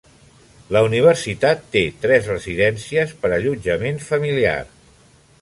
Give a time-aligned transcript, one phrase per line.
[0.75, 4.57] La universitat té tres residències per a allotjament familiar.